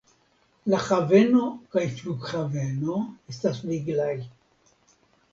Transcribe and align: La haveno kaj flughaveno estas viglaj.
La 0.73 0.77
haveno 0.85 1.43
kaj 1.75 1.83
flughaveno 1.99 2.95
estas 3.33 3.59
viglaj. 3.73 4.09